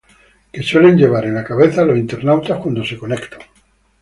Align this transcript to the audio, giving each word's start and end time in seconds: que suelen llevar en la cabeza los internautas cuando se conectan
que 0.51 0.63
suelen 0.63 0.97
llevar 0.97 1.25
en 1.25 1.35
la 1.35 1.43
cabeza 1.43 1.85
los 1.85 1.95
internautas 1.95 2.57
cuando 2.57 2.83
se 2.83 2.97
conectan 2.97 3.41